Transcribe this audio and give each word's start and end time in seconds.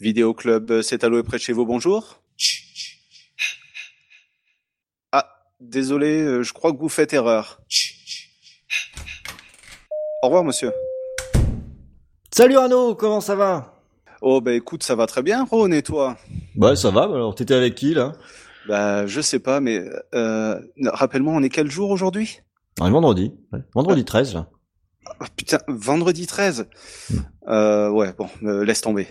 Vidéo 0.00 0.32
Club, 0.32 0.70
euh, 0.70 0.82
c'est 0.82 1.04
alloué 1.04 1.22
près 1.22 1.36
de 1.36 1.42
chez 1.42 1.52
vous, 1.52 1.66
bonjour. 1.66 2.22
Ah, 5.12 5.28
désolé, 5.60 6.22
euh, 6.22 6.42
je 6.42 6.54
crois 6.54 6.72
que 6.72 6.78
vous 6.78 6.88
faites 6.88 7.12
erreur. 7.12 7.60
Au 10.22 10.26
revoir, 10.28 10.42
monsieur. 10.42 10.72
Salut 12.30 12.56
Arnaud, 12.56 12.94
comment 12.94 13.20
ça 13.20 13.34
va? 13.34 13.82
Oh, 14.22 14.40
bah 14.40 14.54
écoute, 14.54 14.82
ça 14.82 14.94
va 14.94 15.06
très 15.06 15.22
bien, 15.22 15.44
Ron, 15.44 15.70
et 15.72 15.82
toi? 15.82 16.16
Bah 16.54 16.76
ça 16.76 16.90
va, 16.90 17.02
alors 17.02 17.34
t'étais 17.34 17.54
avec 17.54 17.74
qui 17.74 17.92
là? 17.92 18.12
Bah, 18.68 19.06
je 19.06 19.20
sais 19.20 19.38
pas, 19.38 19.60
mais 19.60 19.84
euh, 20.14 20.58
rappelle-moi, 20.82 21.34
on 21.34 21.42
est 21.42 21.48
quel 21.50 21.70
jour 21.70 21.90
aujourd'hui? 21.90 22.40
On 22.80 22.86
est 22.86 22.90
vendredi, 22.90 23.34
ouais. 23.52 23.60
vendredi 23.74 24.04
13 24.04 24.34
là. 24.34 24.48
Ah, 25.20 25.26
Putain, 25.36 25.58
vendredi 25.68 26.26
13 26.26 26.66
euh, 27.48 27.88
Ouais, 27.90 28.12
bon, 28.16 28.28
euh, 28.44 28.64
laisse 28.64 28.80
tomber. 28.80 29.08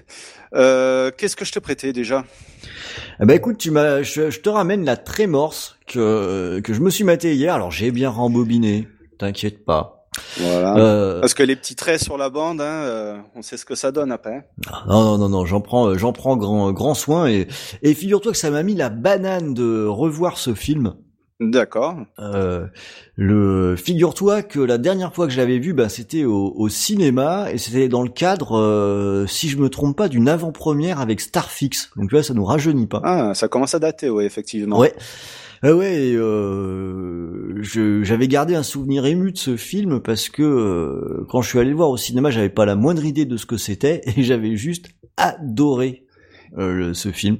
Euh, 0.53 1.11
Qu'est-ce 1.17 1.35
que 1.35 1.45
je 1.45 1.51
te 1.51 1.59
prêtais 1.59 1.93
déjà? 1.93 2.25
Eh 3.21 3.25
ben 3.25 3.35
écoute, 3.35 3.57
tu 3.57 3.71
m'as, 3.71 4.01
je, 4.01 4.29
je 4.29 4.39
te 4.39 4.49
ramène 4.49 4.85
la 4.85 4.97
Trémorse 4.97 5.77
que 5.87 6.61
que 6.63 6.73
je 6.73 6.79
me 6.81 6.89
suis 6.89 7.03
maté 7.03 7.35
hier. 7.35 7.53
Alors 7.53 7.71
j'ai 7.71 7.91
bien 7.91 8.09
rembobiné, 8.09 8.87
t'inquiète 9.17 9.65
pas. 9.65 10.07
Voilà. 10.37 10.75
Euh, 10.77 11.19
Parce 11.21 11.33
que 11.33 11.43
les 11.43 11.55
petits 11.55 11.75
traits 11.75 12.01
sur 12.01 12.17
la 12.17 12.29
bande, 12.29 12.61
hein, 12.61 12.65
euh, 12.65 13.17
on 13.35 13.41
sait 13.41 13.57
ce 13.57 13.65
que 13.65 13.75
ça 13.75 13.91
donne 13.91 14.11
après. 14.11 14.49
non 14.87 15.03
non 15.03 15.17
non 15.17 15.29
non, 15.29 15.45
j'en 15.45 15.61
prends 15.61 15.87
euh, 15.87 15.97
j'en 15.97 16.13
prends 16.13 16.35
grand 16.37 16.71
grand 16.71 16.93
soin 16.93 17.27
et 17.27 17.47
et 17.81 17.93
figure-toi 17.93 18.31
que 18.31 18.37
ça 18.37 18.49
m'a 18.51 18.63
mis 18.63 18.75
la 18.75 18.89
banane 18.89 19.53
de 19.53 19.85
revoir 19.85 20.37
ce 20.37 20.53
film. 20.53 20.95
D'accord. 21.39 21.95
Euh, 22.19 22.67
le 23.15 23.77
figure-toi 23.77 24.43
que 24.43 24.59
la 24.59 24.77
dernière 24.77 25.13
fois 25.15 25.25
que 25.25 25.31
je 25.31 25.37
l'avais 25.37 25.57
vu, 25.59 25.73
bah, 25.73 25.87
c'était 25.87 26.25
au, 26.25 26.53
au 26.53 26.67
cinéma 26.67 27.49
et 27.53 27.57
c'était 27.57 27.87
dans 27.87 28.03
le 28.03 28.09
cadre, 28.09 28.57
euh, 28.59 29.25
si 29.25 29.47
je 29.47 29.57
me 29.57 29.69
trompe 29.69 29.95
pas, 29.95 30.09
d'une 30.09 30.27
avant-première 30.27 30.99
avec 30.99 31.21
Starfix. 31.21 31.91
Donc 31.95 32.09
tu 32.09 32.15
vois, 32.15 32.23
ça 32.23 32.33
nous 32.33 32.43
rajeunit 32.43 32.87
pas. 32.87 32.99
Ah, 33.05 33.33
ça 33.35 33.47
commence 33.47 33.73
à 33.73 33.79
dater, 33.79 34.09
ouais, 34.09 34.25
effectivement. 34.25 34.77
Ouais. 34.79 34.93
Ah 35.63 35.73
ouais, 35.73 36.11
euh, 36.13 37.53
je- 37.61 38.03
j'avais 38.03 38.27
gardé 38.27 38.55
un 38.55 38.63
souvenir 38.63 39.05
ému 39.05 39.31
de 39.31 39.37
ce 39.37 39.55
film 39.55 40.01
parce 40.01 40.27
que 40.29 40.43
euh, 40.43 41.25
quand 41.29 41.41
je 41.41 41.49
suis 41.49 41.59
allé 41.59 41.69
le 41.69 41.75
voir 41.75 41.89
au 41.89 41.97
cinéma, 41.97 42.31
j'avais 42.31 42.49
pas 42.49 42.65
la 42.65 42.75
moindre 42.75 43.05
idée 43.05 43.25
de 43.25 43.37
ce 43.37 43.45
que 43.45 43.57
c'était 43.57 44.01
et 44.05 44.23
j'avais 44.23 44.57
juste 44.57 44.87
adoré 45.15 46.05
euh, 46.57 46.93
ce 46.93 47.11
film. 47.11 47.37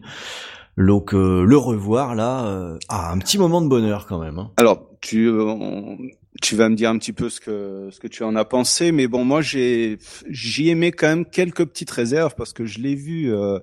Donc 0.80 1.13
euh, 1.13 1.44
le 1.44 1.58
revoir 1.58 2.16
là, 2.16 2.45
euh, 2.47 2.77
ah, 2.88 3.11
un 3.11 3.17
petit 3.19 3.38
moment 3.38 3.61
de 3.61 3.67
bonheur 3.67 4.05
quand 4.08 4.19
même. 4.19 4.39
hein. 4.39 4.52
Alors, 4.58 4.89
tu, 5.02 5.27
euh, 5.27 5.44
on- 5.44 5.97
tu 6.41 6.55
vas 6.55 6.69
me 6.69 6.75
dire 6.75 6.89
un 6.89 6.97
petit 6.97 7.11
peu 7.13 7.30
ce 7.30 7.39
que 7.41 7.89
ce 7.91 7.99
que 7.99 8.08
tu 8.08 8.23
en 8.23 8.35
as 8.35 8.45
pensé, 8.45 8.91
mais 8.94 9.07
bon, 9.07 9.25
moi 9.25 9.41
j'ai 9.41 9.97
j'y 10.30 10.69
aimais 10.69 10.91
quand 10.91 11.07
même 11.07 11.25
quelques 11.25 11.66
petites 11.66 11.91
réserves 11.91 12.33
parce 12.38 12.53
que 12.53 12.66
je 12.66 12.80
l'ai 12.80 12.95
vu 12.95 13.33
euh, 13.33 13.59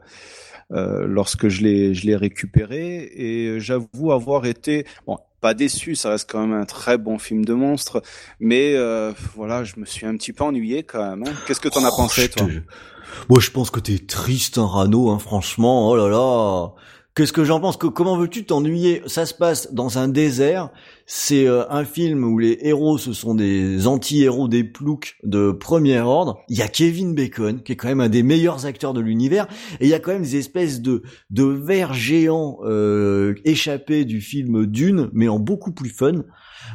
euh, 0.73 1.07
lorsque 1.07 1.49
je 1.49 1.63
l'ai 1.63 1.95
je 1.95 2.07
l'ai 2.07 2.17
récupéré 2.17 3.11
et 3.15 3.61
j'avoue 3.61 4.13
avoir 4.13 4.45
été 4.47 4.85
bon 5.07 5.17
pas 5.41 5.55
déçu, 5.55 5.95
ça 5.95 6.11
reste 6.11 6.29
quand 6.31 6.41
même 6.47 6.59
un 6.59 6.65
très 6.65 6.99
bon 6.99 7.19
film 7.19 7.45
de 7.45 7.55
monstre, 7.55 8.03
mais 8.41 8.73
euh, 8.75 9.13
voilà, 9.37 9.65
je 9.65 9.75
me 9.79 9.85
suis 9.85 10.05
un 10.07 10.17
petit 10.17 10.33
peu 10.33 10.45
ennuyé 10.45 10.83
quand 10.83 10.99
même. 11.11 11.23
hein. 11.23 11.33
Qu'est-ce 11.47 11.61
que 11.61 11.69
t'en 11.69 11.85
as 11.85 11.91
Oh, 11.93 11.97
pensé 11.97 12.23
je 12.23 12.29
toi? 12.29 12.47
Moi, 13.31 13.41
je 13.41 13.51
pense 13.51 13.71
que 13.71 13.79
t'es 13.79 13.99
triste, 13.99 14.59
hein, 14.59 14.67
Rano, 14.67 15.11
hein, 15.11 15.19
franchement. 15.19 15.89
Oh 15.91 15.97
là 15.97 16.09
là. 16.09 16.73
Qu'est-ce 17.17 17.33
que 17.33 17.45
j'en 17.45 17.61
pense 17.61 17.79
que, 17.79 17.87
Comment 17.87 18.19
veux-tu 18.19 18.45
t'ennuyer? 18.45 19.01
Ça 19.07 19.25
se 19.25 19.33
passe 19.33 19.73
dans 19.73 19.97
un 19.97 20.07
désert. 20.07 20.69
C'est 21.07 21.47
euh, 21.49 21.63
un 21.71 21.87
film 21.87 22.25
où 22.25 22.39
les 22.39 22.59
héros, 22.61 22.99
ce 22.99 23.15
sont 23.15 23.35
des 23.35 23.87
anti-héros, 23.87 24.49
des 24.49 24.65
ploucs 24.65 25.17
de 25.23 25.51
premier 25.51 25.99
ordre. 25.99 26.39
Il 26.51 26.59
y 26.59 26.63
a 26.63 26.69
Kevin 26.69 27.15
Bacon, 27.15 27.63
qui 27.63 27.73
est 27.73 27.77
quand 27.77 27.89
même 27.89 28.03
un 28.03 28.11
des 28.11 28.23
meilleurs 28.23 28.67
acteurs 28.67 28.93
de 28.93 29.01
l'univers. 29.01 29.47
Et 29.81 29.87
il 29.87 29.89
y 29.89 29.95
a 29.95 29.99
quand 29.99 30.13
même 30.13 30.23
des 30.25 30.37
espèces 30.37 30.83
de, 30.83 31.03
de 31.31 31.45
vers 31.45 31.95
géants 31.95 32.59
euh, 32.65 33.35
échappés 33.47 34.05
du 34.05 34.21
film 34.21 34.67
Dune, 34.67 35.09
mais 35.15 35.29
en 35.29 35.39
beaucoup 35.39 35.73
plus 35.73 35.91
fun. 35.91 36.25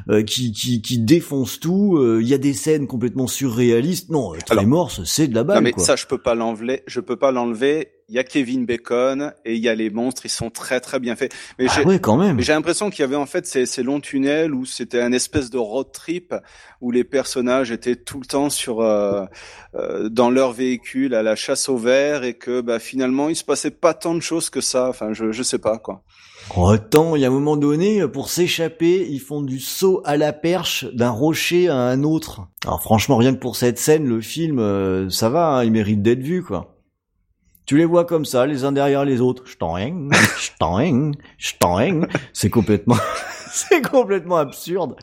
euh, 0.10 0.24
qui, 0.24 0.52
qui, 0.54 0.82
qui 0.82 0.98
défonce 1.00 1.60
tout. 1.60 1.98
euh, 1.98 2.20
Il 2.22 2.28
y 2.28 2.34
a 2.34 2.38
des 2.40 2.54
scènes 2.54 2.88
complètement 2.88 3.28
surréalistes. 3.28 4.10
Non, 4.10 4.34
euh, 4.34 4.38
Trémorse, 4.44 5.04
c'est 5.04 5.28
de 5.28 5.36
la 5.36 5.44
balle. 5.44 5.58
Non 5.58 5.62
mais 5.62 5.74
quoi. 5.74 5.84
ça 5.84 5.96
je 5.96 6.08
peux 6.08 6.18
pas 6.18 6.34
l'enlever, 6.34 6.82
je 6.88 7.00
peux 7.00 7.18
pas 7.18 7.32
l'enlever. 7.32 7.90
Il 8.12 8.16
y 8.16 8.20
a 8.20 8.26
Kevin 8.26 8.66
Bacon 8.66 9.32
et 9.46 9.56
il 9.56 9.64
y 9.64 9.70
a 9.70 9.74
les 9.74 9.90
monstres, 9.90 10.26
ils 10.26 10.30
sont 10.30 10.50
très 10.50 10.82
très 10.82 11.00
bien 11.00 11.16
faits. 11.16 11.34
Mais 11.58 11.68
Ah 11.70 11.74
j'ai 11.74 11.86
ouais, 11.86 12.00
quand 12.00 12.18
même. 12.18 12.42
J'ai 12.42 12.52
l'impression 12.52 12.90
qu'il 12.90 13.00
y 13.00 13.06
avait 13.06 13.16
en 13.16 13.26
fait 13.26 13.48
ces, 13.48 13.66
ces 13.66 13.84
longs 13.84 14.02
tunnels 14.02 14.54
où 14.54 14.66
c'était 14.66 15.00
un 15.00 15.14
espèce 15.14 15.50
de 15.50 15.58
road 15.58 15.94
trip 15.94 16.36
où 16.82 16.92
les 16.92 17.06
personnages 17.06 17.72
étaient 17.72 17.96
tout 17.96 18.20
le 18.20 18.26
temps 18.26 18.50
sur 18.50 18.82
euh, 18.82 19.24
euh, 19.76 20.10
dans 20.10 20.30
leur 20.30 20.52
véhicule 20.52 21.16
à 21.16 21.24
la 21.24 21.38
chasse 21.38 21.70
au 21.70 21.78
verre 21.78 22.26
et 22.26 22.34
que 22.34 22.60
bah, 22.60 22.80
finalement 22.80 23.30
il 23.30 23.36
se 23.38 23.46
passait 23.46 23.72
pas 23.72 23.94
tant 23.94 24.14
de 24.14 24.20
choses 24.20 24.50
que 24.50 24.60
ça. 24.60 24.90
Enfin, 24.90 25.14
je 25.14 25.32
je 25.32 25.42
sais 25.42 25.60
pas 25.60 25.78
quoi. 25.78 26.04
Attends, 26.70 27.16
il 27.16 27.22
y 27.22 27.26
a 27.26 27.30
un 27.30 27.32
moment 27.32 27.56
donné, 27.56 28.06
pour 28.10 28.30
s'échapper, 28.30 29.08
ils 29.10 29.22
font 29.22 29.42
du 29.42 29.60
saut 29.60 30.02
à 30.04 30.18
la 30.18 30.34
perche 30.34 30.86
d'un 30.94 31.12
rocher 31.12 31.70
à 31.70 31.78
un 31.78 32.04
autre. 32.04 32.42
Alors 32.66 32.82
franchement, 32.82 33.16
rien 33.16 33.34
que 33.34 33.40
pour 33.40 33.56
cette 33.56 33.80
scène, 33.80 34.06
le 34.06 34.20
film, 34.20 34.60
euh, 34.60 35.10
ça 35.10 35.30
va, 35.30 35.48
hein, 35.48 35.64
il 35.64 35.72
mérite 35.72 36.02
d'être 36.02 36.22
vu, 36.22 36.44
quoi. 36.44 36.71
Tu 37.66 37.78
les 37.78 37.86
vois 37.86 38.06
comme 38.06 38.26
ça, 38.26 38.46
les 38.46 38.64
uns 38.64 38.72
derrière 38.72 39.06
les 39.06 39.22
autres. 39.22 39.44
J't'en 39.46 39.78
j't'en 40.38 41.12
j't'en 41.38 42.02
C'est 42.34 42.50
complètement, 42.50 42.98
c'est 43.52 43.82
complètement 43.82 44.38
absurde. 44.38 44.96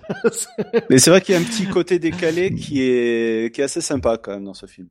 Mais 0.91 0.99
c'est 0.99 1.11
vrai 1.11 1.21
qu'il 1.21 1.35
y 1.35 1.39
a 1.39 1.41
un 1.41 1.45
petit 1.45 1.67
côté 1.67 1.99
décalé 1.99 2.55
qui 2.55 2.83
est 2.83 3.55
qui 3.55 3.61
est 3.61 3.65
assez 3.65 3.81
sympa 3.81 4.19
quand 4.19 4.33
même 4.33 4.45
dans 4.45 4.55
ce 4.55 4.67
film. 4.67 4.89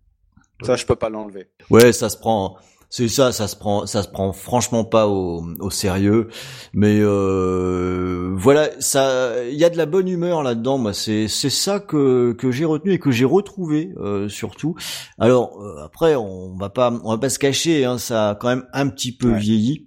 Ça, 0.63 0.75
je 0.75 0.85
peux 0.85 0.95
pas 0.95 1.09
l'enlever. 1.09 1.49
Ouais, 1.69 1.93
ça 1.93 2.09
se 2.09 2.17
prend. 2.17 2.57
C'est 2.89 3.09
ça, 3.09 3.33
ça 3.33 3.49
se 3.49 3.55
prend, 3.57 3.85
ça 3.85 4.01
se 4.01 4.07
prend 4.07 4.31
franchement 4.31 4.85
pas 4.85 5.07
au, 5.09 5.43
au 5.59 5.69
sérieux, 5.69 6.29
mais 6.73 6.99
euh, 7.01 8.33
voilà, 8.37 8.69
ça, 8.79 9.43
il 9.45 9.55
y 9.57 9.65
a 9.65 9.69
de 9.69 9.75
la 9.77 9.85
bonne 9.85 10.07
humeur 10.07 10.41
là-dedans. 10.41 10.77
Moi, 10.77 10.93
c'est 10.93 11.27
c'est 11.27 11.49
ça 11.49 11.81
que 11.81 12.31
que 12.33 12.49
j'ai 12.49 12.63
retenu 12.63 12.93
et 12.93 12.99
que 12.99 13.11
j'ai 13.11 13.25
retrouvé 13.25 13.93
euh, 13.97 14.29
surtout. 14.29 14.75
Alors 15.19 15.61
euh, 15.61 15.83
après, 15.83 16.15
on 16.15 16.55
va 16.57 16.69
pas, 16.69 16.91
on 17.03 17.09
va 17.11 17.17
pas 17.17 17.29
se 17.29 17.39
cacher, 17.39 17.83
hein, 17.83 17.97
ça 17.97 18.29
a 18.29 18.35
quand 18.35 18.47
même 18.47 18.65
un 18.71 18.87
petit 18.87 19.11
peu 19.15 19.31
Ouais. 19.33 19.39
vieilli. 19.39 19.83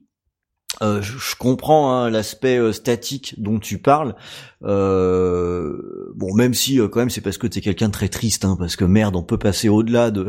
Euh, 0.83 1.03
je, 1.03 1.19
je 1.19 1.35
comprends 1.37 1.93
hein, 1.93 2.11
l'aspect 2.11 2.57
euh, 2.59 2.73
statique 2.73 3.35
dont 3.39 3.59
tu 3.59 3.79
parles. 3.79 4.15
Euh, 4.63 5.75
bon, 6.15 6.35
même 6.35 6.55
si 6.55 6.77
quand 6.77 7.01
même 7.01 7.11
c'est 7.11 7.21
parce 7.23 7.39
que 7.39 7.47
t'es 7.47 7.61
quelqu'un 7.61 7.89
de 7.89 7.93
très 7.93 8.09
triste, 8.09 8.45
hein, 8.45 8.57
parce 8.59 8.77
que 8.77 8.85
merde, 8.85 9.17
on 9.17 9.23
peut 9.23 9.39
passer 9.39 9.69
au-delà 9.69 10.11
de 10.11 10.27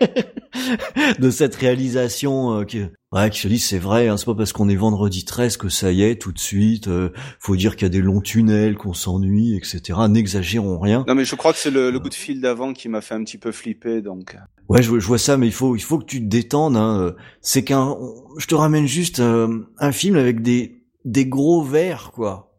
de 1.18 1.30
cette 1.30 1.54
réalisation 1.54 2.60
euh, 2.60 2.64
qui, 2.64 2.82
ouais, 3.12 3.30
qui 3.30 3.40
se 3.40 3.48
dit 3.48 3.58
c'est 3.58 3.78
vrai, 3.78 4.08
hein, 4.08 4.16
c'est 4.16 4.26
pas 4.26 4.34
parce 4.34 4.52
qu'on 4.52 4.68
est 4.68 4.76
vendredi 4.76 5.24
13 5.24 5.56
que 5.56 5.68
ça 5.68 5.90
y 5.92 6.02
est 6.02 6.16
tout 6.20 6.32
de 6.32 6.38
suite. 6.38 6.88
euh, 6.88 7.10
faut 7.40 7.56
dire 7.56 7.76
qu'il 7.76 7.82
y 7.84 7.86
a 7.86 7.90
des 7.90 8.00
longs 8.00 8.20
tunnels, 8.20 8.76
qu'on 8.76 8.94
s'ennuie, 8.94 9.56
etc. 9.56 9.98
N'exagérons 10.08 10.78
rien. 10.78 11.04
Non 11.08 11.14
mais 11.14 11.24
je 11.24 11.34
crois 11.34 11.52
que 11.52 11.58
c'est 11.58 11.70
le, 11.70 11.90
le 11.90 12.00
coup 12.00 12.08
de 12.08 12.14
fil 12.14 12.40
d'avant 12.40 12.72
qui 12.72 12.88
m'a 12.88 13.00
fait 13.00 13.14
un 13.14 13.24
petit 13.24 13.38
peu 13.38 13.52
flipper 13.52 14.00
donc. 14.02 14.36
Ouais, 14.68 14.82
je, 14.82 14.98
je 14.98 15.06
vois 15.06 15.18
ça, 15.18 15.36
mais 15.36 15.46
il 15.46 15.52
faut, 15.52 15.76
il 15.76 15.82
faut 15.82 15.98
que 15.98 16.06
tu 16.06 16.20
te 16.20 16.26
détendes. 16.26 16.76
Hein. 16.76 16.98
euh, 17.00 17.12
C'est 17.42 17.64
qu'un, 17.64 17.96
je 18.38 18.46
te 18.46 18.54
ramène 18.54 18.86
juste 18.86 19.20
euh, 19.20 19.66
un 19.78 19.92
film 19.92 20.16
avec 20.16 20.40
des, 20.40 20.82
des 21.04 21.26
gros 21.26 21.62
vers, 21.62 22.12
quoi. 22.12 22.50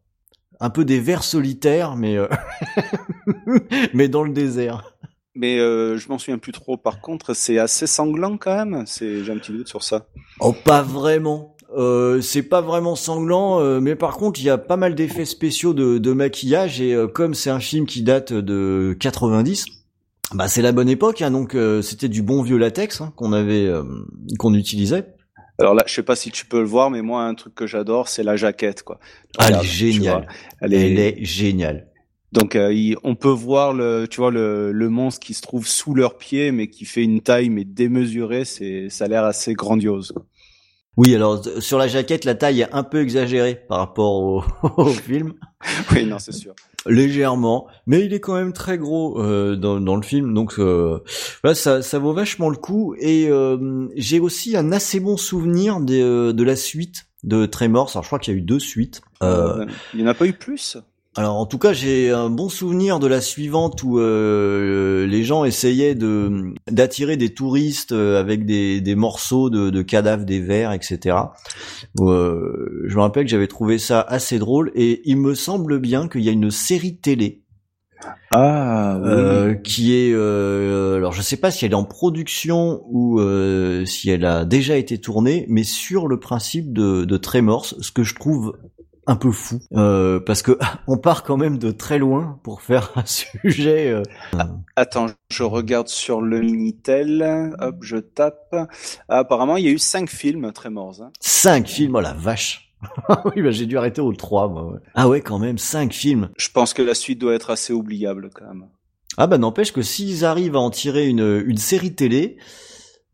Un 0.59 0.69
peu 0.69 0.85
des 0.85 0.99
vers 0.99 1.23
solitaires, 1.23 1.95
mais 1.95 2.15
euh, 2.15 2.27
mais 3.93 4.07
dans 4.07 4.23
le 4.23 4.31
désert. 4.31 4.94
Mais 5.35 5.59
euh, 5.59 5.97
je 5.97 6.07
m'en 6.09 6.17
souviens 6.17 6.37
plus 6.37 6.53
trop. 6.53 6.77
Par 6.77 7.01
contre, 7.01 7.33
c'est 7.33 7.59
assez 7.59 7.87
sanglant 7.87 8.37
quand 8.37 8.55
même. 8.55 8.83
C'est 8.85 9.23
j'ai 9.23 9.31
un 9.31 9.37
petit 9.37 9.51
doute 9.51 9.67
sur 9.67 9.83
ça. 9.83 10.07
Oh, 10.39 10.53
pas 10.53 10.81
vraiment. 10.81 11.55
Euh, 11.75 12.21
c'est 12.21 12.43
pas 12.43 12.61
vraiment 12.61 12.95
sanglant, 12.95 13.59
euh, 13.59 13.81
mais 13.81 13.95
par 13.95 14.15
contre, 14.15 14.39
il 14.39 14.45
y 14.45 14.49
a 14.49 14.57
pas 14.57 14.77
mal 14.77 14.95
d'effets 14.95 15.25
spéciaux 15.25 15.73
de, 15.73 15.97
de 15.97 16.13
maquillage 16.13 16.79
et 16.79 16.93
euh, 16.93 17.07
comme 17.07 17.33
c'est 17.33 17.49
un 17.49 17.59
film 17.59 17.85
qui 17.85 18.01
date 18.01 18.31
de 18.31 18.95
90, 18.97 19.65
bah 20.33 20.47
c'est 20.47 20.61
la 20.61 20.71
bonne 20.71 20.89
époque, 20.89 21.21
hein, 21.21 21.31
donc 21.31 21.53
euh, 21.53 21.81
c'était 21.81 22.07
du 22.07 22.21
bon 22.21 22.41
vieux 22.41 22.57
latex 22.57 23.01
hein, 23.01 23.13
qu'on 23.15 23.33
avait, 23.33 23.65
euh, 23.65 23.83
qu'on 24.39 24.53
utilisait. 24.53 25.05
Alors 25.59 25.73
là, 25.73 25.83
je 25.85 25.93
sais 25.93 26.03
pas 26.03 26.15
si 26.15 26.31
tu 26.31 26.45
peux 26.45 26.59
le 26.59 26.67
voir, 26.67 26.89
mais 26.89 27.01
moi, 27.01 27.23
un 27.23 27.33
truc 27.35 27.55
que 27.55 27.67
j'adore, 27.67 28.09
c'est 28.09 28.23
la 28.23 28.35
jaquette, 28.35 28.83
quoi. 28.83 28.99
Ah, 29.37 29.47
elle 29.49 29.55
est 29.55 29.63
géniale. 29.63 30.23
vois, 30.23 30.25
Elle 30.61 30.73
est, 30.73 30.91
Elle 30.91 30.99
est 30.99 31.23
géniale. 31.23 31.87
Donc, 32.35 32.55
euh, 32.55 32.71
il- 32.73 32.97
on 33.03 33.15
peut 33.15 33.29
voir 33.29 33.73
le, 33.73 34.07
tu 34.09 34.17
vois, 34.17 34.29
le, 34.29 34.71
le 34.71 34.89
monstre 34.89 35.25
qui 35.25 35.33
se 35.33 35.41
trouve 35.41 35.65
sous 35.67 35.95
leurs 35.95 36.17
pieds, 36.17 36.51
mais 36.51 36.67
qui 36.67 36.85
fait 36.85 37.03
une 37.03 37.21
taille 37.21 37.49
mais 37.49 37.63
démesurée. 37.63 38.45
C'est, 38.45 38.89
ça 38.89 39.05
a 39.05 39.07
l'air 39.07 39.23
assez 39.23 39.53
grandiose. 39.53 40.13
Oui, 40.97 41.13
alors 41.15 41.41
euh, 41.47 41.59
sur 41.61 41.77
la 41.77 41.87
jaquette, 41.87 42.23
la 42.25 42.35
taille 42.35 42.61
est 42.61 42.71
un 42.73 42.83
peu 42.83 43.01
exagérée 43.01 43.55
par 43.67 43.79
rapport 43.79 44.13
au, 44.21 44.43
au 44.77 44.85
film, 44.85 45.33
Oui, 45.91 46.05
non, 46.05 46.19
c'est 46.19 46.31
sûr. 46.31 46.53
légèrement, 46.85 47.67
mais 47.87 48.05
il 48.05 48.13
est 48.13 48.19
quand 48.21 48.35
même 48.35 48.53
très 48.53 48.77
gros 48.77 49.19
euh, 49.21 49.55
dans, 49.57 49.79
dans 49.81 49.95
le 49.97 50.03
film, 50.03 50.33
donc 50.33 50.55
euh, 50.59 50.99
voilà, 51.43 51.55
ça, 51.55 51.81
ça 51.81 51.99
vaut 51.99 52.13
vachement 52.13 52.49
le 52.49 52.55
coup. 52.57 52.95
Et 52.99 53.27
euh, 53.29 53.87
j'ai 53.97 54.19
aussi 54.21 54.55
un 54.55 54.71
assez 54.71 54.99
bon 55.01 55.17
souvenir 55.17 55.79
de, 55.81 56.31
de 56.31 56.43
la 56.43 56.55
suite 56.55 57.07
de 57.23 57.45
Tremors. 57.45 57.91
Alors 57.93 58.03
je 58.03 58.07
crois 58.09 58.19
qu'il 58.19 58.33
y 58.33 58.37
a 58.37 58.39
eu 58.39 58.43
deux 58.43 58.59
suites. 58.59 59.01
Euh, 59.23 59.61
Euh, 59.61 59.65
il 59.93 59.99
y 59.99 60.03
en 60.03 60.07
a 60.07 60.13
pas 60.13 60.27
eu 60.27 60.33
plus? 60.33 60.77
Alors 61.17 61.37
en 61.37 61.45
tout 61.45 61.57
cas, 61.57 61.71
j'ai 61.71 62.11
un 62.11 62.29
bon 62.29 62.49
souvenir 62.49 62.99
de 62.99 63.07
la 63.07 63.21
suivante 63.21 63.81
où 63.83 63.99
euh, 63.99 65.07
les 65.07 65.23
gens 65.23 65.45
essayaient 65.45 65.95
de 65.95 66.53
d'attirer 66.69 67.15
des 67.15 67.33
touristes 67.33 67.93
euh, 67.93 68.19
avec 68.19 68.45
des, 68.45 68.81
des 68.81 68.95
morceaux 68.95 69.49
de, 69.49 69.69
de 69.69 69.81
cadavres 69.81 70.25
des 70.25 70.41
vers, 70.41 70.73
etc. 70.73 71.17
Euh, 72.01 72.83
je 72.85 72.95
me 72.95 73.01
rappelle 73.01 73.23
que 73.23 73.31
j'avais 73.31 73.47
trouvé 73.47 73.77
ça 73.77 74.01
assez 74.01 74.39
drôle 74.39 74.71
et 74.75 75.01
il 75.05 75.17
me 75.17 75.35
semble 75.35 75.79
bien 75.79 76.09
qu'il 76.09 76.21
y 76.21 76.29
a 76.29 76.33
une 76.33 76.51
série 76.51 76.97
télé 76.97 77.45
ah, 78.31 78.99
oui. 79.01 79.09
euh, 79.09 79.53
qui 79.53 79.95
est 79.95 80.11
euh, 80.13 80.97
alors 80.97 81.13
je 81.13 81.21
sais 81.21 81.37
pas 81.37 81.51
si 81.51 81.65
elle 81.65 81.71
est 81.71 81.75
en 81.75 81.85
production 81.85 82.83
ou 82.89 83.19
euh, 83.19 83.85
si 83.85 84.09
elle 84.09 84.25
a 84.25 84.45
déjà 84.45 84.75
été 84.75 84.97
tournée, 84.97 85.45
mais 85.47 85.63
sur 85.63 86.07
le 86.07 86.19
principe 86.19 86.73
de, 86.73 87.05
de 87.05 87.17
Tremors, 87.17 87.65
ce 87.65 87.91
que 87.91 88.03
je 88.03 88.15
trouve 88.15 88.57
un 89.07 89.15
peu 89.15 89.31
fou 89.31 89.59
euh, 89.73 90.19
parce 90.19 90.41
que 90.41 90.57
on 90.87 90.97
part 90.97 91.23
quand 91.23 91.37
même 91.37 91.57
de 91.57 91.71
très 91.71 91.97
loin 91.99 92.39
pour 92.43 92.61
faire 92.61 92.91
un 92.95 93.05
sujet. 93.05 93.89
euh, 93.91 94.03
Attends, 94.75 95.07
je 95.29 95.43
regarde 95.43 95.87
sur 95.87 96.21
le 96.21 96.39
Minitel. 96.41 97.53
Hop, 97.59 97.75
je 97.81 97.97
tape. 97.97 98.53
Ah, 99.09 99.19
apparemment, 99.19 99.57
il 99.57 99.65
y 99.65 99.67
a 99.67 99.71
eu 99.71 99.79
cinq 99.79 100.09
films 100.09 100.51
Tremors. 100.53 101.01
Hein. 101.01 101.11
Cinq 101.19 101.67
films, 101.67 101.95
oh 101.95 102.01
la 102.01 102.13
vache. 102.13 102.73
oui, 103.35 103.41
bah 103.41 103.51
j'ai 103.51 103.65
dû 103.65 103.77
arrêter 103.77 104.01
au 104.01 104.13
3, 104.13 104.47
moi. 104.49 104.71
ouais. 104.73 104.79
Ah 104.93 105.07
ouais, 105.07 105.21
quand 105.21 105.39
même, 105.39 105.57
cinq 105.57 105.93
films. 105.93 106.29
Je 106.37 106.49
pense 106.49 106.73
que 106.73 106.81
la 106.81 106.93
suite 106.93 107.19
doit 107.19 107.33
être 107.33 107.49
assez 107.49 107.73
oubliable 107.73 108.29
quand 108.33 108.45
même. 108.45 108.65
Ah 109.17 109.27
bah 109.27 109.37
n'empêche 109.37 109.71
que 109.71 109.81
s'ils 109.81 110.25
arrivent 110.25 110.55
à 110.55 110.59
en 110.59 110.69
tirer 110.69 111.07
une, 111.07 111.43
une 111.45 111.57
série 111.57 111.95
télé, 111.95 112.37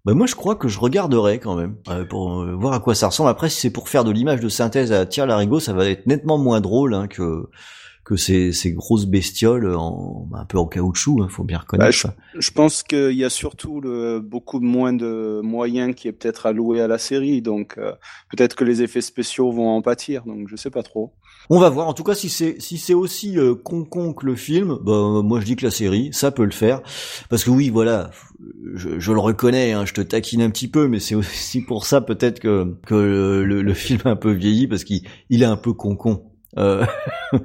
bah 0.06 0.14
moi 0.14 0.26
je 0.26 0.36
crois 0.36 0.56
que 0.56 0.68
je 0.68 0.80
regarderai 0.80 1.40
quand 1.40 1.56
même 1.56 1.76
euh, 1.90 2.06
pour 2.06 2.42
euh, 2.42 2.56
voir 2.56 2.74
à 2.74 2.80
quoi 2.80 2.96
ça 2.96 3.08
ressemble. 3.08 3.30
Après 3.30 3.50
si 3.50 3.60
c'est 3.60 3.70
pour 3.70 3.90
faire 3.90 4.04
de 4.04 4.12
l'image 4.12 4.40
de 4.40 4.50
synthèse 4.50 4.92
à 4.92 5.06
tir 5.06 5.26
larigot, 5.26 5.60
ça 5.60 5.74
va 5.74 5.86
être 5.86 6.08
nettement 6.08 6.38
moins 6.38 6.62
drôle 6.62 6.94
hein, 6.94 7.08
que 7.08 7.50
que 8.04 8.16
ces, 8.16 8.52
ces 8.52 8.72
grosses 8.74 9.06
bestioles 9.06 9.74
en 9.76 10.28
un 10.34 10.46
peu 10.46 10.58
en 10.58 10.66
caoutchouc, 10.66 11.22
hein, 11.22 11.28
faut 11.30 11.44
bien 11.44 11.60
reconnaître. 11.60 12.08
Bah, 12.08 12.14
Je 12.40 12.52
pense 12.52 12.82
qu'il 12.84 13.12
y 13.14 13.24
a 13.24 13.30
surtout 13.30 13.80
le, 13.82 14.20
beaucoup 14.20 14.60
moins 14.60 14.92
de 14.94 15.40
moyens 15.44 15.94
qui 15.96 16.08
est 16.08 16.12
peut-être 16.12 16.46
alloué 16.48 16.82
à 16.82 16.88
la 16.88 16.98
série, 16.98 17.42
donc 17.42 17.76
euh, 17.78 17.92
peut-être 18.32 18.56
que 18.56 18.64
les 18.64 18.82
effets 18.82 19.02
spéciaux 19.02 19.52
vont 19.52 19.70
en 19.70 19.82
pâtir, 19.82 20.24
donc 20.26 20.48
je 20.50 20.56
sais 20.56 20.72
pas 20.72 20.84
trop. 20.84 21.14
On 21.50 21.60
va 21.60 21.70
voir. 21.70 21.88
En 21.88 21.94
tout 21.94 22.04
cas, 22.04 22.14
si 22.16 22.30
c'est 22.30 22.60
si 22.62 22.78
c'est 22.78 22.94
aussi 22.94 23.38
euh, 23.38 23.56
con 23.56 23.84
con 23.84 24.14
que 24.14 24.26
le 24.26 24.36
film, 24.36 24.78
bah 24.84 25.22
moi 25.24 25.40
je 25.40 25.46
dis 25.46 25.56
que 25.56 25.66
la 25.66 25.72
série, 25.72 26.10
ça 26.12 26.32
peut 26.32 26.46
le 26.46 26.52
faire. 26.52 26.82
Parce 27.30 27.44
que 27.44 27.50
oui, 27.50 27.70
voilà, 27.70 28.12
je, 28.76 29.00
je 29.00 29.12
le 29.12 29.20
reconnais, 29.20 29.74
hein, 29.74 29.86
je 29.86 29.94
te 29.94 30.02
taquine 30.02 30.42
un 30.42 30.50
petit 30.50 30.68
peu, 30.68 30.88
mais 30.88 31.00
c'est 31.00 31.16
aussi 31.16 31.62
pour 31.62 31.86
ça 31.86 32.02
peut-être 32.02 32.40
que 32.40 32.76
que 32.86 32.96
le, 32.96 33.46
le- 33.46 33.62
le 33.62 33.74
film 33.74 34.02
a 34.06 34.10
un 34.12 34.16
peu 34.16 34.32
vieilli 34.32 34.68
parce 34.68 34.84
qu'il 34.84 35.02
il 35.30 35.42
est 35.44 35.46
un 35.46 35.58
peu 35.58 35.74
con 35.74 35.96
con. 35.96 36.31
Euh, 36.58 36.86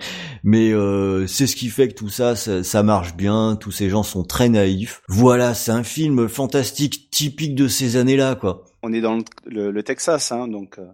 mais 0.43 0.73
euh, 0.73 1.27
c'est 1.27 1.47
ce 1.47 1.57
qui 1.57 1.69
fait 1.69 1.89
que 1.89 1.95
tout 1.95 2.09
ça, 2.09 2.35
ça, 2.37 2.83
marche 2.83 3.15
bien. 3.17 3.57
Tous 3.61 3.71
ces 3.73 3.89
gens 3.91 4.03
sont 4.03 4.25
très 4.25 4.49
naïfs. 4.49 5.03
Voilà, 5.09 5.55
c'est 5.55 5.71
un 5.73 5.85
film 5.85 6.29
fantastique 6.29 7.11
typique 7.11 7.55
de 7.55 7.69
ces 7.69 7.97
années-là, 7.97 8.35
quoi. 8.35 8.65
On 8.83 8.93
est 8.93 9.01
dans 9.01 9.17
le, 9.17 9.23
le- 9.47 9.71
le 9.71 9.83
Texas, 9.83 10.31
hein, 10.33 10.49
donc 10.49 10.79
euh, 10.79 10.87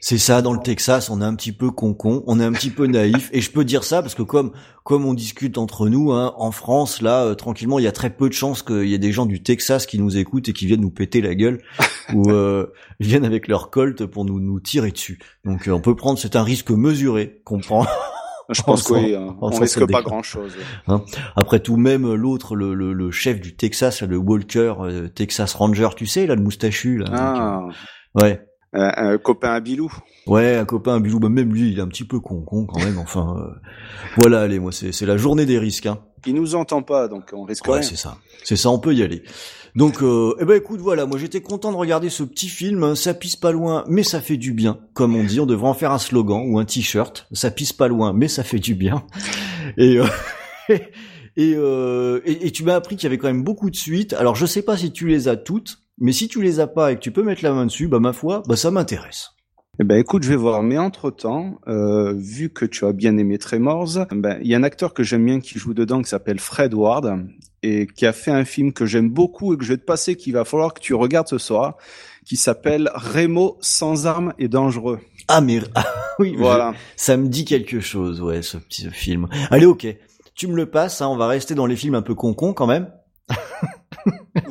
C'est 0.00 0.18
ça, 0.18 0.42
dans 0.42 0.52
le 0.52 0.60
Texas, 0.60 1.10
on 1.10 1.20
est 1.20 1.24
un 1.24 1.34
petit 1.34 1.52
peu 1.52 1.70
con-con, 1.70 2.22
on 2.26 2.38
est 2.38 2.44
un 2.44 2.52
petit 2.52 2.70
peu 2.70 2.86
naïf, 2.86 3.30
et 3.32 3.40
je 3.40 3.50
peux 3.50 3.64
dire 3.64 3.82
ça 3.84 4.00
parce 4.00 4.14
que 4.14 4.22
comme 4.22 4.52
comme 4.84 5.04
on 5.04 5.12
discute 5.12 5.58
entre 5.58 5.88
nous, 5.88 6.12
hein, 6.12 6.32
en 6.38 6.50
France, 6.50 7.02
là, 7.02 7.24
euh, 7.24 7.34
tranquillement, 7.34 7.78
il 7.78 7.84
y 7.84 7.88
a 7.88 7.92
très 7.92 8.10
peu 8.10 8.28
de 8.28 8.34
chances 8.34 8.62
qu'il 8.62 8.86
y 8.86 8.94
ait 8.94 8.98
des 8.98 9.12
gens 9.12 9.26
du 9.26 9.42
Texas 9.42 9.84
qui 9.84 9.98
nous 9.98 10.16
écoutent 10.16 10.48
et 10.48 10.52
qui 10.54 10.66
viennent 10.66 10.80
nous 10.80 10.90
péter 10.90 11.20
la 11.20 11.34
gueule, 11.34 11.60
ou 12.14 12.30
euh, 12.30 12.72
viennent 13.00 13.24
avec 13.24 13.48
leur 13.48 13.70
colt 13.70 14.06
pour 14.06 14.24
nous 14.24 14.40
nous 14.40 14.60
tirer 14.60 14.90
dessus. 14.90 15.18
Donc 15.44 15.68
euh, 15.68 15.72
on 15.72 15.80
peut 15.80 15.94
prendre, 15.94 16.18
c'est 16.18 16.36
un 16.36 16.42
risque 16.42 16.70
mesuré 16.70 17.42
qu'on 17.44 17.58
prend. 17.58 17.86
je 18.50 18.62
pense 18.62 18.82
que 18.84 18.94
oui, 18.94 19.14
hein, 19.14 19.36
on 19.40 19.48
risque 19.48 19.80
pas 19.80 19.86
déconner. 19.86 20.04
grand-chose. 20.04 20.56
Après 21.36 21.60
tout, 21.60 21.76
même 21.76 22.14
l'autre, 22.14 22.56
le, 22.56 22.74
le, 22.74 22.92
le 22.92 23.10
chef 23.10 23.40
du 23.40 23.56
Texas, 23.56 24.02
le 24.02 24.16
Walker, 24.16 24.74
euh, 24.80 25.08
Texas 25.08 25.54
Ranger, 25.54 25.90
tu 25.96 26.06
sais, 26.06 26.26
là, 26.26 26.34
le 26.34 26.42
moustachu, 26.42 26.98
là. 26.98 27.06
Ah, 27.12 27.60
donc, 27.62 27.74
euh, 28.22 28.26
ouais. 28.26 28.47
Un, 28.72 29.12
un 29.12 29.18
copain 29.18 29.50
à 29.52 29.60
Bilou. 29.60 29.92
Ouais, 30.26 30.56
un 30.56 30.64
copain, 30.64 30.94
un 30.94 31.00
bilou, 31.00 31.18
bah 31.20 31.28
même 31.30 31.52
lui, 31.54 31.70
il 31.72 31.78
est 31.78 31.82
un 31.82 31.88
petit 31.88 32.04
peu 32.04 32.20
con, 32.20 32.42
con 32.42 32.66
quand 32.66 32.80
même. 32.80 32.98
Enfin, 32.98 33.34
euh, 33.38 33.54
voilà, 34.18 34.40
allez, 34.42 34.58
moi, 34.58 34.72
c'est 34.72 34.92
c'est 34.92 35.06
la 35.06 35.16
journée 35.16 35.46
des 35.46 35.58
risques. 35.58 35.86
Hein. 35.86 35.98
Il 36.26 36.34
nous 36.34 36.54
entend 36.54 36.82
pas, 36.82 37.08
donc 37.08 37.30
on 37.32 37.44
risque 37.44 37.66
Ouais, 37.66 37.74
rien. 37.74 37.82
c'est 37.82 37.96
ça, 37.96 38.18
c'est 38.44 38.56
ça, 38.56 38.68
on 38.70 38.78
peut 38.78 38.94
y 38.94 39.02
aller. 39.02 39.22
Donc, 39.74 40.02
euh, 40.02 40.34
eh 40.40 40.44
ben, 40.44 40.56
écoute, 40.56 40.80
voilà, 40.80 41.06
moi, 41.06 41.18
j'étais 41.18 41.40
content 41.40 41.70
de 41.70 41.76
regarder 41.76 42.08
ce 42.10 42.22
petit 42.24 42.48
film. 42.48 42.82
hein. 42.82 42.94
Ça 42.94 43.14
pisse 43.14 43.36
pas 43.36 43.52
loin, 43.52 43.84
mais 43.88 44.02
ça 44.02 44.20
fait 44.20 44.36
du 44.36 44.52
bien, 44.52 44.78
comme 44.92 45.14
on 45.14 45.24
dit. 45.24 45.40
On 45.40 45.46
devrait 45.46 45.68
en 45.68 45.74
faire 45.74 45.92
un 45.92 45.98
slogan 45.98 46.42
ou 46.48 46.58
un 46.58 46.64
t-shirt. 46.64 47.26
Ça 47.32 47.50
pisse 47.50 47.72
pas 47.72 47.86
loin, 47.88 48.12
mais 48.12 48.28
ça 48.28 48.42
fait 48.44 48.58
du 48.58 48.74
bien. 48.74 49.04
Et 49.76 49.98
euh, 49.98 50.04
et, 51.36 51.54
euh, 51.54 52.20
et, 52.24 52.46
et 52.46 52.50
tu 52.50 52.64
m'as 52.64 52.74
appris 52.74 52.96
qu'il 52.96 53.04
y 53.04 53.06
avait 53.06 53.18
quand 53.18 53.28
même 53.28 53.44
beaucoup 53.44 53.70
de 53.70 53.76
suites. 53.76 54.12
Alors, 54.14 54.34
je 54.34 54.46
sais 54.46 54.62
pas 54.62 54.76
si 54.76 54.90
tu 54.92 55.06
les 55.08 55.28
as 55.28 55.36
toutes. 55.36 55.78
Mais 56.00 56.12
si 56.12 56.28
tu 56.28 56.42
les 56.42 56.60
as 56.60 56.66
pas 56.66 56.92
et 56.92 56.96
que 56.96 57.00
tu 57.00 57.10
peux 57.10 57.22
mettre 57.22 57.42
la 57.42 57.52
main 57.52 57.66
dessus, 57.66 57.88
bah 57.88 58.00
ma 58.00 58.12
foi, 58.12 58.42
bah 58.46 58.56
ça 58.56 58.70
m'intéresse. 58.70 59.30
Eh 59.80 59.84
ben 59.84 59.96
écoute, 59.96 60.24
je 60.24 60.28
vais 60.28 60.36
voir. 60.36 60.62
Mais 60.62 60.76
entre 60.76 61.10
temps, 61.10 61.60
euh, 61.68 62.12
vu 62.16 62.50
que 62.50 62.64
tu 62.64 62.84
as 62.84 62.92
bien 62.92 63.16
aimé 63.16 63.38
Tremors, 63.38 64.06
ben 64.10 64.38
il 64.42 64.48
y 64.48 64.54
a 64.54 64.58
un 64.58 64.64
acteur 64.64 64.92
que 64.92 65.04
j'aime 65.04 65.24
bien 65.24 65.40
qui 65.40 65.58
joue 65.58 65.72
dedans 65.72 66.02
qui 66.02 66.08
s'appelle 66.08 66.40
Fred 66.40 66.74
Ward 66.74 67.24
et 67.62 67.86
qui 67.86 68.06
a 68.06 68.12
fait 68.12 68.32
un 68.32 68.44
film 68.44 68.72
que 68.72 68.86
j'aime 68.86 69.08
beaucoup 69.08 69.54
et 69.54 69.56
que 69.56 69.64
je 69.64 69.72
vais 69.72 69.78
te 69.78 69.84
passer 69.84 70.16
qu'il 70.16 70.32
va 70.32 70.44
falloir 70.44 70.74
que 70.74 70.80
tu 70.80 70.94
regardes 70.94 71.28
ce 71.28 71.38
soir, 71.38 71.76
qui 72.24 72.36
s'appelle 72.36 72.90
Remo 72.94 73.56
sans 73.60 74.06
armes 74.06 74.34
et 74.38 74.48
dangereux. 74.48 74.98
Ah 75.28 75.40
mais 75.40 75.60
ah, 75.74 75.86
oui, 76.18 76.34
Voilà. 76.36 76.74
Ça 76.96 77.16
me 77.16 77.28
dit 77.28 77.44
quelque 77.44 77.80
chose, 77.80 78.20
ouais, 78.20 78.42
ce 78.42 78.56
petit 78.56 78.82
ce 78.82 78.90
film. 78.90 79.28
Allez, 79.50 79.66
ok. 79.66 79.86
Tu 80.34 80.46
me 80.48 80.56
le 80.56 80.66
passes, 80.66 81.02
hein, 81.02 81.08
on 81.08 81.16
va 81.16 81.28
rester 81.28 81.54
dans 81.54 81.66
les 81.66 81.76
films 81.76 81.94
un 81.94 82.02
peu 82.02 82.14
con-con 82.14 82.52
quand 82.52 82.66
même. 82.66 82.90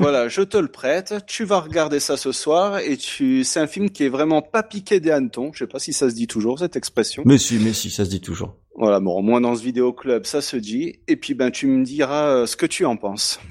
Voilà, 0.10 0.30
je 0.30 0.42
te 0.42 0.56
le 0.56 0.70
prête. 0.70 1.16
Tu 1.28 1.44
vas 1.44 1.60
regarder 1.60 2.00
ça 2.00 2.16
ce 2.16 2.32
soir 2.32 2.80
et 2.80 2.96
tu, 2.96 3.44
c'est 3.44 3.60
un 3.60 3.68
film 3.68 3.90
qui 3.90 4.06
est 4.06 4.10
vraiment 4.10 4.42
pas 4.42 4.64
piqué 4.64 5.02
des 5.02 5.12
hannetons. 5.12 5.52
Je 5.52 5.60
sais 5.60 5.68
pas 5.68 5.80
si 5.80 5.92
ça 5.92 6.10
se 6.10 6.16
dit 6.16 6.28
toujours 6.28 6.60
cette 6.60 6.78
expression. 6.78 7.24
Mais 7.26 7.38
si, 7.38 7.60
mais 7.60 7.74
si, 7.74 7.90
ça 7.90 8.06
se 8.06 8.10
dit 8.10 8.22
toujours. 8.22 8.56
Voilà, 8.76 9.02
bon, 9.02 9.18
au 9.18 9.22
moins 9.22 9.42
dans 9.42 9.54
ce 9.54 9.62
vidéo 9.62 9.92
club, 9.92 10.26
ça 10.26 10.40
se 10.40 10.56
dit. 10.56 11.02
Et 11.10 11.18
puis 11.18 11.34
ben 11.34 11.52
tu 11.52 11.68
me 11.68 11.84
diras 11.84 12.30
euh, 12.30 12.46
ce 12.46 12.56
que 12.56 12.66
tu 12.66 12.86
en 12.86 12.96
penses. 12.96 13.42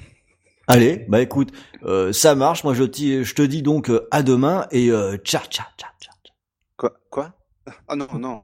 Allez, 0.65 1.05
bah 1.07 1.21
écoute, 1.21 1.51
euh, 1.83 2.11
ça 2.11 2.33
marche. 2.33 2.63
Moi, 2.63 2.73
je, 2.73 2.85
te 2.85 3.41
dis 3.43 3.61
donc 3.61 3.91
euh, 3.91 4.07
à 4.09 4.23
demain 4.23 4.65
et 4.71 4.89
euh, 4.89 5.15
ciao, 5.17 5.43
ciao, 5.51 5.67
ciao, 5.77 5.91
ciao. 6.01 6.15
Quoi 6.75 6.93
Quoi? 7.11 7.33
Ah 7.87 7.95
non 7.95 8.07
non. 8.17 8.41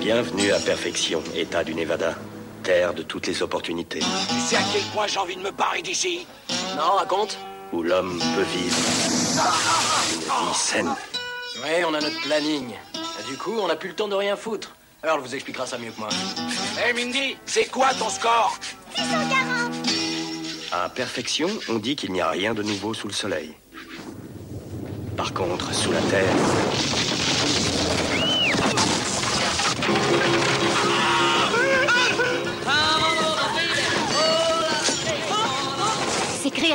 Bienvenue 0.00 0.50
à 0.50 0.58
Perfection, 0.58 1.22
État 1.36 1.62
du 1.62 1.76
Nevada. 1.76 2.16
Terre 2.68 2.92
de 2.92 3.02
toutes 3.02 3.26
les 3.26 3.42
opportunités. 3.42 4.00
Tu 4.00 4.40
sais 4.40 4.56
à 4.56 4.62
quel 4.70 4.82
point 4.92 5.06
j'ai 5.06 5.18
envie 5.18 5.36
de 5.36 5.40
me 5.40 5.50
barrer 5.50 5.80
d'ici 5.80 6.26
Non, 6.76 6.96
raconte 6.98 7.38
Où 7.72 7.82
l'homme 7.82 8.18
peut 8.18 8.42
vivre 8.42 8.76
une 8.76 10.18
vie 10.18 10.54
saine. 10.54 10.94
Ouais, 11.64 11.82
on 11.86 11.94
a 11.94 12.00
notre 12.02 12.20
planning. 12.20 12.74
Et 12.94 13.30
du 13.30 13.38
coup, 13.38 13.54
on 13.58 13.68
n'a 13.68 13.76
plus 13.76 13.88
le 13.88 13.94
temps 13.94 14.08
de 14.08 14.14
rien 14.14 14.36
foutre. 14.36 14.76
Alors, 15.02 15.16
elle 15.16 15.22
vous 15.22 15.34
expliquera 15.34 15.64
ça 15.64 15.78
mieux 15.78 15.90
que 15.92 15.98
moi. 15.98 16.10
Hé 16.86 16.92
Mindy, 16.92 17.38
c'est 17.46 17.70
quoi 17.70 17.94
ton 17.94 18.10
score 18.10 18.58
À 20.70 20.90
Perfection, 20.90 21.48
on 21.70 21.78
dit 21.78 21.96
qu'il 21.96 22.12
n'y 22.12 22.20
a 22.20 22.28
rien 22.28 22.52
de 22.52 22.62
nouveau 22.62 22.92
sous 22.92 23.08
le 23.08 23.14
soleil. 23.14 23.54
Par 25.16 25.32
contre, 25.32 25.74
sous 25.74 25.90
la 25.90 26.02
terre, 26.02 26.34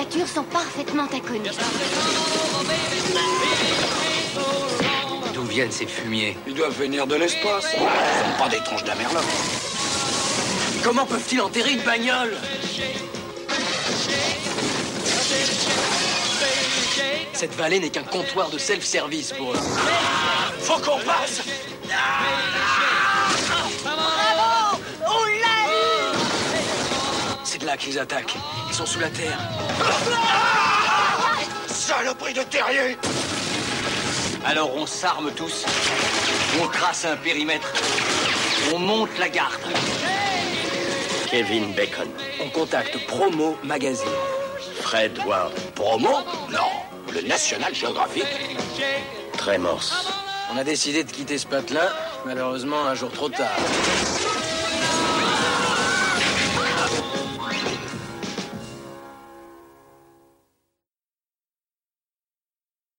créatures 0.03 0.27
sont 0.27 0.43
parfaitement 0.43 1.03
inconnues. 1.03 1.49
D'où 5.33 5.43
viennent 5.43 5.71
ces 5.71 5.85
fumiers 5.85 6.37
Ils 6.47 6.53
doivent 6.53 6.77
venir 6.77 7.07
de 7.07 7.15
l'espace. 7.15 7.65
Ils 7.73 7.79
sont 7.79 8.37
pas 8.37 8.49
des 8.49 8.63
tronches 8.63 8.83
d'Amerloc. 8.83 9.23
Comment 10.83 11.05
peuvent-ils 11.05 11.41
enterrer 11.41 11.73
une 11.73 11.81
bagnole 11.81 12.35
Cette 17.33 17.55
vallée 17.55 17.79
n'est 17.79 17.89
qu'un 17.89 18.03
comptoir 18.03 18.49
de 18.49 18.57
self-service 18.57 19.33
pour 19.33 19.53
eux. 19.53 19.59
Faut 20.59 20.79
qu'on 20.79 20.99
passe 20.99 21.41
là 27.63 27.77
qu'ils 27.77 27.99
attaquent. 27.99 28.35
Ils 28.69 28.73
sont 28.73 28.85
sous 28.85 28.99
la 28.99 29.09
terre. 29.09 29.37
Saloperie 31.67 32.33
de 32.33 32.43
terrier 32.43 32.97
Alors 34.45 34.75
on 34.75 34.85
s'arme 34.85 35.31
tous. 35.31 35.65
On 36.61 36.67
trace 36.67 37.05
un 37.05 37.15
périmètre. 37.17 37.71
On 38.73 38.79
monte 38.79 39.17
la 39.19 39.29
garde. 39.29 39.61
Kevin 41.29 41.73
Bacon, 41.73 42.07
On 42.43 42.49
contacte 42.49 42.95
Promo 43.07 43.57
Magazine. 43.63 44.05
Fred 44.81 45.17
Ward, 45.25 45.53
Promo? 45.73 46.19
Non, 46.51 46.69
le 47.11 47.21
National 47.27 47.73
Geographic. 47.73 48.25
très 49.37 49.57
morse. 49.57 50.07
On 50.53 50.57
a 50.57 50.63
décidé 50.63 51.03
de 51.03 51.11
quitter 51.11 51.39
ce 51.39 51.47
patelin, 51.47 51.89
malheureusement 52.25 52.85
un 52.85 52.93
jour 52.93 53.11
trop 53.11 53.29
tard. 53.29 53.57